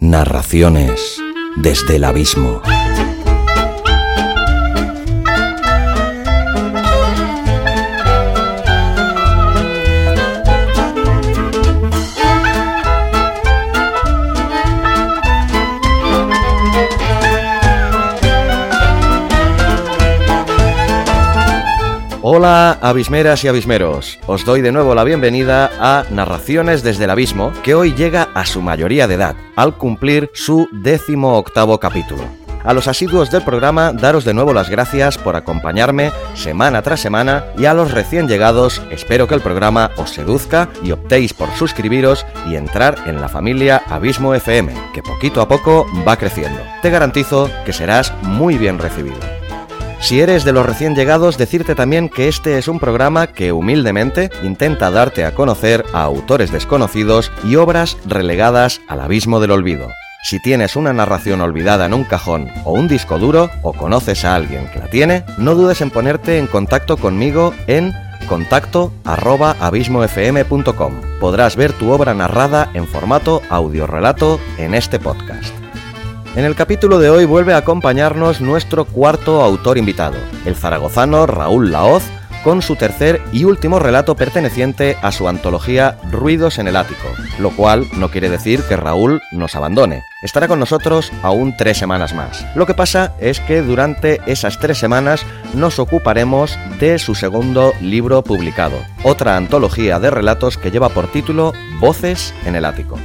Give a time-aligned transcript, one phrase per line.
[0.00, 1.20] Narraciones
[1.56, 2.62] desde el abismo.
[22.32, 24.20] Hola, abismeras y abismeros.
[24.28, 28.46] Os doy de nuevo la bienvenida a Narraciones desde el Abismo, que hoy llega a
[28.46, 32.22] su mayoría de edad, al cumplir su décimo octavo capítulo.
[32.62, 37.46] A los asiduos del programa, daros de nuevo las gracias por acompañarme semana tras semana
[37.58, 42.24] y a los recién llegados, espero que el programa os seduzca y optéis por suscribiros
[42.48, 46.60] y entrar en la familia Abismo FM, que poquito a poco va creciendo.
[46.80, 49.39] Te garantizo que serás muy bien recibido.
[50.00, 54.30] Si eres de los recién llegados, decirte también que este es un programa que humildemente
[54.42, 59.88] intenta darte a conocer a autores desconocidos y obras relegadas al abismo del olvido.
[60.22, 64.34] Si tienes una narración olvidada en un cajón o un disco duro, o conoces a
[64.34, 67.92] alguien que la tiene, no dudes en ponerte en contacto conmigo en
[68.26, 71.00] contacto arroba abismofm.com.
[71.20, 75.59] Podrás ver tu obra narrada en formato audiorelato en este podcast.
[76.36, 81.72] En el capítulo de hoy vuelve a acompañarnos nuestro cuarto autor invitado, el zaragozano Raúl
[81.72, 82.04] Laoz,
[82.44, 87.08] con su tercer y último relato perteneciente a su antología Ruidos en el Ático,
[87.40, 90.02] lo cual no quiere decir que Raúl nos abandone.
[90.22, 92.46] Estará con nosotros aún tres semanas más.
[92.54, 98.22] Lo que pasa es que durante esas tres semanas nos ocuparemos de su segundo libro
[98.22, 102.98] publicado, otra antología de relatos que lleva por título Voces en el Ático.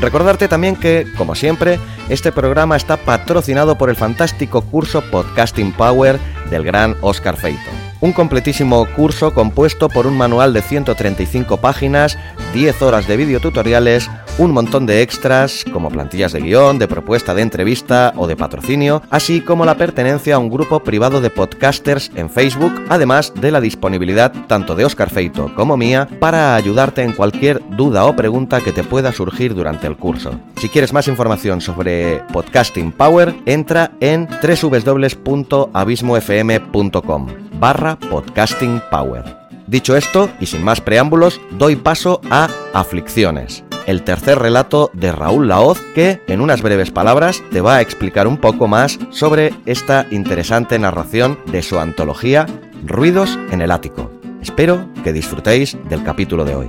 [0.00, 6.18] Recordarte también que, como siempre, este programa está patrocinado por el fantástico curso Podcasting Power
[6.50, 7.70] del gran Oscar Feito.
[8.00, 12.18] Un completísimo curso compuesto por un manual de 135 páginas,
[12.52, 17.42] 10 horas de videotutoriales, un montón de extras como plantillas de guion, de propuesta de
[17.42, 22.30] entrevista o de patrocinio, así como la pertenencia a un grupo privado de podcasters en
[22.30, 27.60] Facebook, además de la disponibilidad tanto de Oscar Feito como mía para ayudarte en cualquier
[27.76, 30.38] duda o pregunta que te pueda surgir durante el curso.
[30.56, 37.26] Si quieres más información sobre Podcasting Power, entra en www.abismofm.com
[37.58, 39.42] barra Podcasting Power.
[39.66, 45.48] Dicho esto, y sin más preámbulos, doy paso a Aflicciones, el tercer relato de Raúl
[45.48, 50.06] Laoz que, en unas breves palabras, te va a explicar un poco más sobre esta
[50.10, 52.46] interesante narración de su antología
[52.84, 54.10] Ruidos en el Ático.
[54.40, 56.68] Espero que disfrutéis del capítulo de hoy.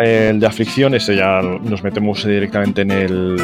[0.00, 3.36] El de aflicción, ese ya nos metemos directamente en el,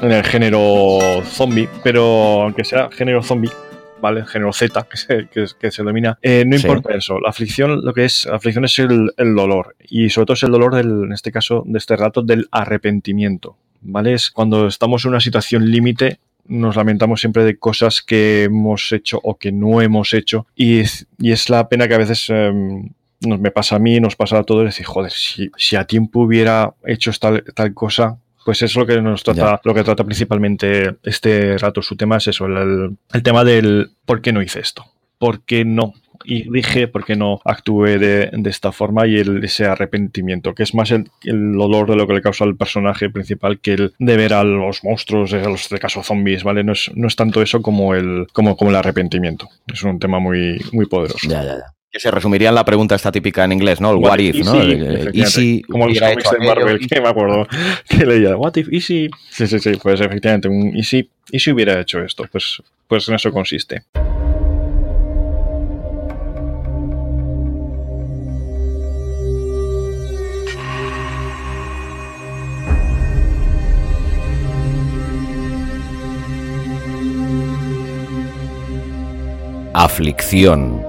[0.00, 3.50] en el género zombie, pero aunque sea género zombie,
[4.00, 4.26] ¿vale?
[4.26, 6.18] Género Z, que se, que, se domina.
[6.22, 7.18] Eh, no importa eso.
[7.20, 9.76] La aflicción, lo que es, la aflicción es el, el, dolor.
[9.88, 13.56] Y sobre todo es el dolor, del, en este caso, de este rato, del arrepentimiento.
[13.80, 14.14] ¿Vale?
[14.14, 19.20] Es cuando estamos en una situación límite, nos lamentamos siempre de cosas que hemos hecho
[19.22, 20.46] o que no hemos hecho.
[20.56, 22.26] Y es, y es la pena que a veces.
[22.28, 22.52] Eh,
[23.20, 26.20] nos me pasa a mí, nos pasa a todos, decir, joder, si, si a tiempo
[26.20, 30.96] hubiera hecho tal, tal cosa, pues es lo que nos trata, lo que trata principalmente
[31.02, 31.82] este rato.
[31.82, 34.86] Su tema es eso, el, el, tema del por qué no hice esto,
[35.18, 35.92] por qué no.
[36.24, 40.62] Y dije por qué no actué de, de esta forma y el, ese arrepentimiento, que
[40.62, 43.92] es más el, el, dolor de lo que le causa al personaje principal que el
[43.98, 46.64] de ver a los monstruos, a los de caso zombies, ¿vale?
[46.64, 49.46] No es, no es tanto eso como el, como, como el arrepentimiento.
[49.70, 51.28] Es un tema muy, muy poderoso.
[51.28, 53.90] Ya, ya, ya que se resumiría en la pregunta esta típica en inglés, ¿no?
[53.90, 54.62] El what, what if, ¿no?
[55.12, 57.46] y si como los cómics de Marvel, que me acuerdo
[57.88, 59.08] que leía, what if, y si...
[59.30, 63.08] Sí, sí, sí, pues efectivamente, un y si, y si hubiera hecho esto, pues, pues
[63.08, 63.82] en eso consiste.
[79.72, 80.87] Aflicción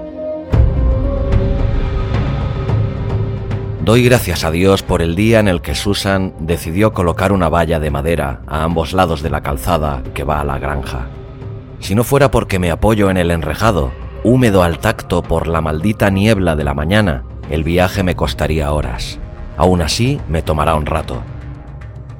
[3.82, 7.80] Doy gracias a Dios por el día en el que Susan decidió colocar una valla
[7.80, 11.06] de madera a ambos lados de la calzada que va a la granja.
[11.78, 13.90] Si no fuera porque me apoyo en el enrejado,
[14.22, 19.18] húmedo al tacto por la maldita niebla de la mañana, el viaje me costaría horas.
[19.56, 21.22] Aún así, me tomará un rato.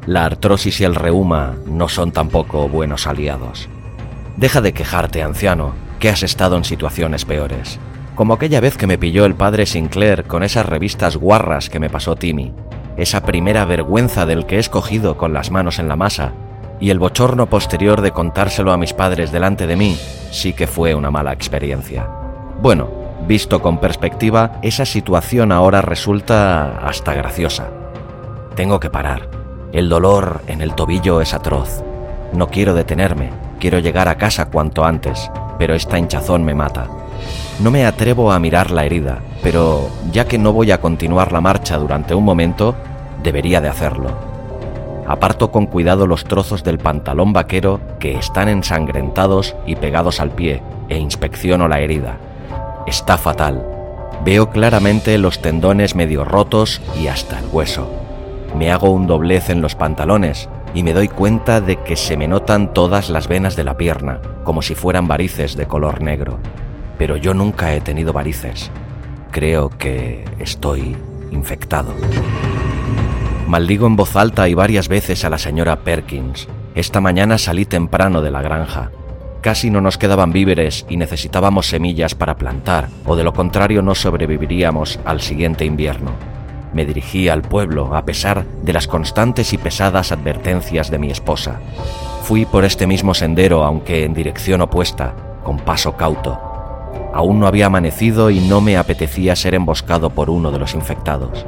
[0.06, 3.68] La artrosis y el reuma no son tampoco buenos aliados.
[4.38, 7.78] Deja de quejarte, anciano, que has estado en situaciones peores
[8.20, 11.88] como aquella vez que me pilló el padre Sinclair con esas revistas guarras que me
[11.88, 12.52] pasó Timmy,
[12.98, 16.34] esa primera vergüenza del que he escogido con las manos en la masa,
[16.80, 19.96] y el bochorno posterior de contárselo a mis padres delante de mí,
[20.30, 22.06] sí que fue una mala experiencia.
[22.60, 22.90] Bueno,
[23.26, 27.68] Visto con perspectiva, esa situación ahora resulta hasta graciosa.
[28.54, 29.30] Tengo que parar.
[29.72, 31.82] El dolor en el tobillo es atroz.
[32.34, 36.99] No quiero detenerme, quiero llegar a casa cuanto antes, pero esta hinchazón me mata.
[37.60, 41.40] No me atrevo a mirar la herida, pero ya que no voy a continuar la
[41.40, 42.74] marcha durante un momento,
[43.22, 44.10] debería de hacerlo.
[45.06, 50.62] Aparto con cuidado los trozos del pantalón vaquero que están ensangrentados y pegados al pie
[50.88, 52.18] e inspecciono la herida.
[52.86, 53.66] Está fatal.
[54.24, 57.90] Veo claramente los tendones medio rotos y hasta el hueso.
[58.56, 62.28] Me hago un doblez en los pantalones y me doy cuenta de que se me
[62.28, 66.38] notan todas las venas de la pierna, como si fueran varices de color negro.
[67.00, 68.70] Pero yo nunca he tenido varices.
[69.30, 70.94] Creo que estoy
[71.30, 71.94] infectado.
[73.48, 76.46] Maldigo en voz alta y varias veces a la señora Perkins.
[76.74, 78.90] Esta mañana salí temprano de la granja.
[79.40, 83.94] Casi no nos quedaban víveres y necesitábamos semillas para plantar, o de lo contrario no
[83.94, 86.10] sobreviviríamos al siguiente invierno.
[86.74, 91.60] Me dirigí al pueblo a pesar de las constantes y pesadas advertencias de mi esposa.
[92.24, 96.49] Fui por este mismo sendero, aunque en dirección opuesta, con paso cauto.
[97.12, 101.44] Aún no había amanecido y no me apetecía ser emboscado por uno de los infectados.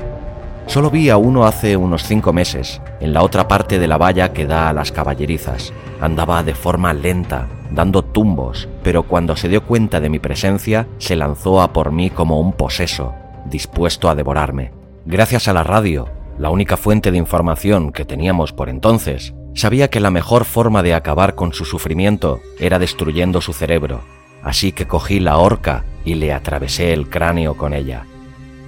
[0.67, 4.33] Solo vi a uno hace unos cinco meses, en la otra parte de la valla
[4.33, 5.73] que da a las caballerizas.
[6.01, 11.17] Andaba de forma lenta, dando tumbos, pero cuando se dio cuenta de mi presencia, se
[11.17, 13.15] lanzó a por mí como un poseso,
[13.47, 14.73] dispuesto a devorarme.
[15.05, 16.09] Gracias a la radio,
[16.39, 20.95] la única fuente de información que teníamos por entonces, sabía que la mejor forma de
[20.95, 24.01] acabar con su sufrimiento era destruyendo su cerebro,
[24.43, 28.05] así que cogí la horca y le atravesé el cráneo con ella.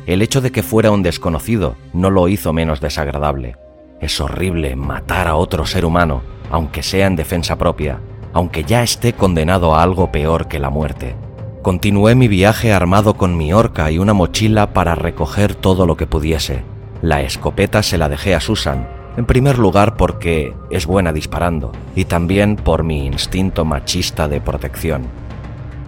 [0.07, 3.57] El hecho de que fuera un desconocido no lo hizo menos desagradable.
[4.01, 8.01] Es horrible matar a otro ser humano, aunque sea en defensa propia,
[8.33, 11.15] aunque ya esté condenado a algo peor que la muerte.
[11.63, 16.07] Continué mi viaje armado con mi horca y una mochila para recoger todo lo que
[16.07, 16.63] pudiese.
[17.01, 18.87] La escopeta se la dejé a Susan,
[19.17, 25.24] en primer lugar porque es buena disparando y también por mi instinto machista de protección.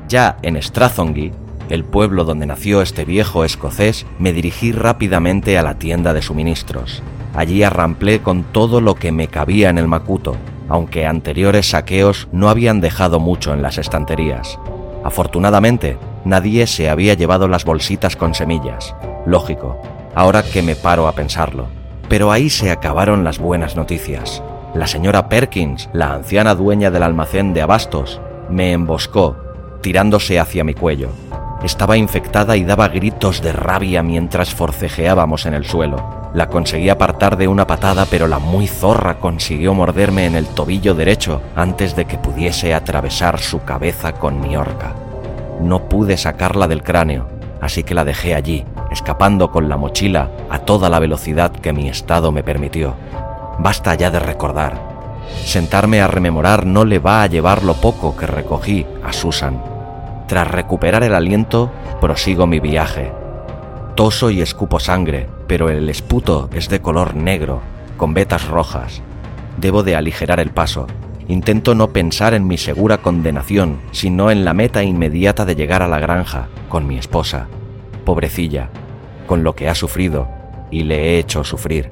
[0.09, 1.33] Ya en Strathongy,
[1.69, 7.03] el pueblo donde nació este viejo escocés, me dirigí rápidamente a la tienda de suministros.
[7.35, 10.37] Allí arramplé con todo lo que me cabía en el macuto,
[10.69, 14.59] aunque anteriores saqueos no habían dejado mucho en las estanterías.
[15.05, 18.95] Afortunadamente, nadie se había llevado las bolsitas con semillas.
[19.27, 19.77] Lógico,
[20.15, 21.67] ahora que me paro a pensarlo.
[22.09, 24.43] Pero ahí se acabaron las buenas noticias.
[24.75, 29.37] La señora Perkins, la anciana dueña del almacén de abastos, me emboscó,
[29.81, 31.11] tirándose hacia mi cuello.
[31.63, 36.31] Estaba infectada y daba gritos de rabia mientras forcejeábamos en el suelo.
[36.35, 40.95] La conseguí apartar de una patada, pero la muy zorra consiguió morderme en el tobillo
[40.95, 44.95] derecho antes de que pudiese atravesar su cabeza con mi horca.
[45.61, 47.27] No pude sacarla del cráneo,
[47.61, 51.89] así que la dejé allí, escapando con la mochila a toda la velocidad que mi
[51.89, 52.95] estado me permitió.
[53.59, 54.96] Basta ya de recordar.
[55.45, 59.63] Sentarme a rememorar no le va a llevar lo poco que recogí a Susan.
[60.27, 61.71] Tras recuperar el aliento,
[62.01, 63.13] prosigo mi viaje.
[63.95, 67.61] Toso y escupo sangre, pero el esputo es de color negro,
[67.97, 69.03] con vetas rojas.
[69.57, 70.87] Debo de aligerar el paso.
[71.29, 75.89] Intento no pensar en mi segura condenación, sino en la meta inmediata de llegar a
[75.89, 77.49] la granja, con mi esposa.
[78.05, 78.69] Pobrecilla,
[79.27, 80.29] con lo que ha sufrido,
[80.71, 81.91] y le he hecho sufrir.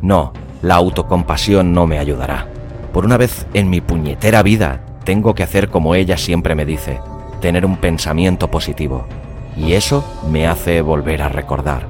[0.00, 2.48] No, la autocompasión no me ayudará.
[2.92, 7.00] Por una vez en mi puñetera vida, tengo que hacer como ella siempre me dice,
[7.40, 9.06] tener un pensamiento positivo.
[9.56, 11.86] Y eso me hace volver a recordar.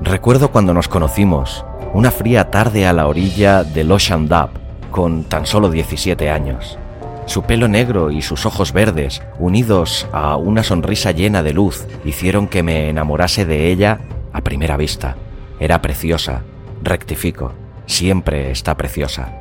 [0.00, 4.50] Recuerdo cuando nos conocimos, una fría tarde a la orilla del Ocean Dub,
[4.90, 6.78] con tan solo 17 años.
[7.26, 12.48] Su pelo negro y sus ojos verdes, unidos a una sonrisa llena de luz, hicieron
[12.48, 14.00] que me enamorase de ella
[14.32, 15.16] a primera vista.
[15.60, 16.42] Era preciosa,
[16.82, 17.52] rectifico,
[17.86, 19.32] siempre está preciosa,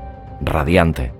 [0.41, 1.13] radiante.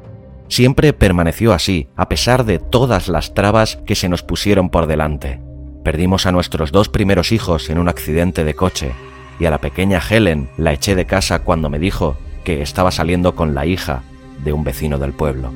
[0.47, 5.39] Siempre permaneció así, a pesar de todas las trabas que se nos pusieron por delante.
[5.83, 8.91] Perdimos a nuestros dos primeros hijos en un accidente de coche,
[9.39, 13.35] y a la pequeña Helen la eché de casa cuando me dijo que estaba saliendo
[13.35, 14.01] con la hija
[14.43, 15.51] de un vecino del pueblo.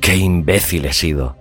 [0.00, 1.36] ¡Qué imbécil he sido!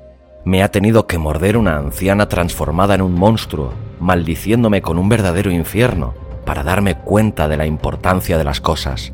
[0.46, 5.52] Me ha tenido que morder una anciana transformada en un monstruo, maldiciéndome con un verdadero
[5.52, 6.14] infierno,
[6.46, 9.14] para darme cuenta de la importancia de las cosas.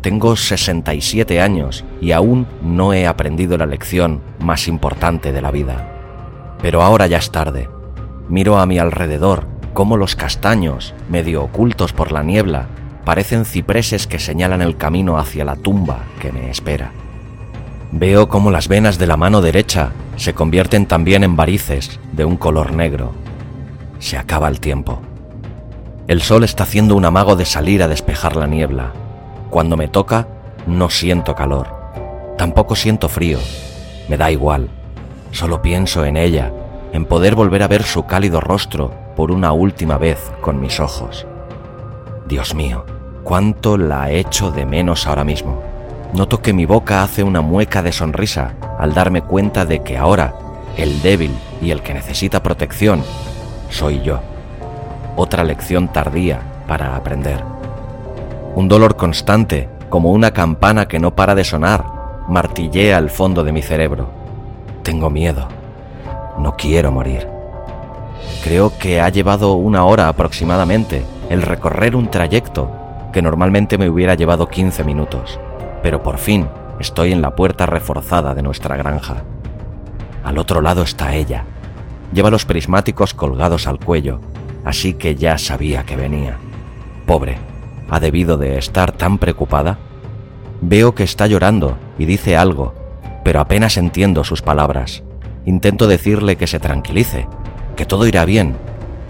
[0.00, 6.56] Tengo 67 años y aún no he aprendido la lección más importante de la vida.
[6.62, 7.68] Pero ahora ya es tarde.
[8.28, 12.66] Miro a mi alrededor cómo los castaños, medio ocultos por la niebla,
[13.04, 16.92] parecen cipreses que señalan el camino hacia la tumba que me espera.
[17.92, 22.36] Veo cómo las venas de la mano derecha se convierten también en varices de un
[22.36, 23.12] color negro.
[23.98, 25.00] Se acaba el tiempo.
[26.08, 28.92] El sol está haciendo un amago de salir a despejar la niebla.
[29.50, 30.28] Cuando me toca,
[30.64, 31.66] no siento calor.
[32.38, 33.40] Tampoco siento frío.
[34.08, 34.68] Me da igual.
[35.32, 36.52] Solo pienso en ella,
[36.92, 41.26] en poder volver a ver su cálido rostro por una última vez con mis ojos.
[42.28, 42.84] Dios mío,
[43.24, 45.60] cuánto la echo de menos ahora mismo.
[46.12, 50.34] Noto que mi boca hace una mueca de sonrisa al darme cuenta de que ahora
[50.76, 53.02] el débil y el que necesita protección
[53.70, 54.20] soy yo
[55.16, 57.42] otra lección tardía para aprender.
[58.54, 61.84] Un dolor constante, como una campana que no para de sonar,
[62.28, 64.10] martillea el fondo de mi cerebro.
[64.82, 65.48] Tengo miedo.
[66.38, 67.26] No quiero morir.
[68.44, 72.70] Creo que ha llevado una hora aproximadamente el recorrer un trayecto
[73.12, 75.40] que normalmente me hubiera llevado 15 minutos,
[75.82, 79.24] pero por fin estoy en la puerta reforzada de nuestra granja.
[80.24, 81.44] Al otro lado está ella.
[82.12, 84.20] Lleva los prismáticos colgados al cuello
[84.66, 86.36] así que ya sabía que venía.
[87.06, 87.38] Pobre,
[87.88, 89.78] ¿ha debido de estar tan preocupada?
[90.60, 92.74] Veo que está llorando y dice algo,
[93.24, 95.04] pero apenas entiendo sus palabras.
[95.44, 97.28] Intento decirle que se tranquilice,
[97.76, 98.56] que todo irá bien,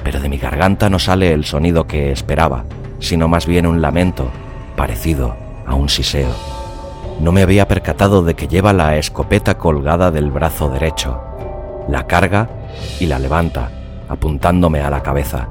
[0.04, 2.66] pero de mi garganta no sale el sonido que esperaba,
[2.98, 4.28] sino más bien un lamento,
[4.76, 5.36] parecido
[5.66, 6.34] a un siseo.
[7.18, 11.18] No me había percatado de que lleva la escopeta colgada del brazo derecho.
[11.88, 12.50] La carga
[13.00, 13.70] y la levanta,
[14.08, 15.48] apuntándome a la cabeza.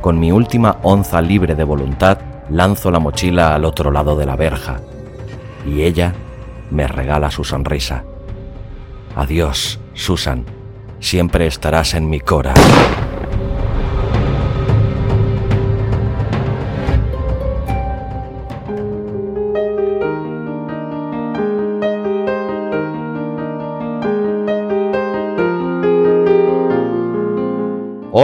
[0.00, 2.18] Con mi última onza libre de voluntad,
[2.50, 4.80] lanzo la mochila al otro lado de la verja,
[5.66, 6.14] y ella
[6.70, 8.04] me regala su sonrisa.
[9.14, 10.44] Adiós, Susan,
[11.00, 12.54] siempre estarás en mi cora.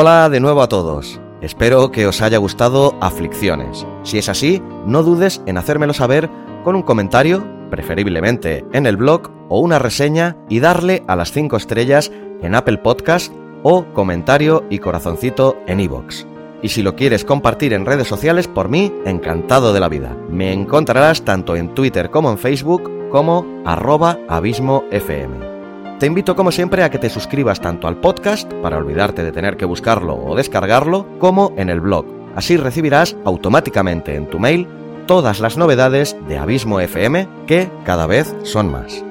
[0.05, 1.21] Hola de nuevo a todos.
[1.43, 3.87] Espero que os haya gustado Aflicciones.
[4.03, 6.29] Si es así, no dudes en hacérmelo saber
[6.65, 11.57] con un comentario, preferiblemente en el blog, o una reseña y darle a las 5
[11.57, 12.11] estrellas
[12.43, 13.33] en Apple Podcast
[13.63, 16.27] o comentario y corazoncito en iVoox.
[16.63, 20.17] Y si lo quieres compartir en redes sociales, por mí, encantado de la vida.
[20.29, 25.52] Me encontrarás tanto en Twitter como en Facebook como arroba abismofm.
[26.03, 29.57] Te invito como siempre a que te suscribas tanto al podcast, para olvidarte de tener
[29.57, 32.05] que buscarlo o descargarlo, como en el blog.
[32.35, 34.67] Así recibirás automáticamente en tu mail
[35.07, 39.05] todas las novedades de Abismo FM, que cada vez son más.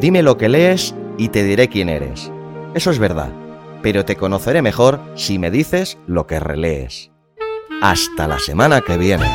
[0.00, 2.32] Dime lo que lees y te diré quién eres.
[2.74, 3.30] Eso es verdad,
[3.82, 7.12] pero te conoceré mejor si me dices lo que relees.
[7.80, 9.26] Hasta la semana que viene.